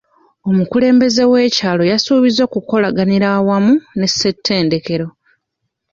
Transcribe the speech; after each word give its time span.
Omukulembeze 0.49 1.23
w'ekyalo 1.31 1.83
yasuubizza 1.91 2.41
okukolaganira 2.47 3.27
awamu 3.37 3.73
ne 3.97 4.07
ssettendekero. 4.11 5.07